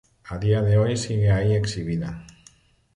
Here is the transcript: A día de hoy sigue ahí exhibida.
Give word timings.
A 0.31 0.39
día 0.39 0.63
de 0.63 0.77
hoy 0.79 0.97
sigue 0.97 1.29
ahí 1.29 1.53
exhibida. 1.53 2.25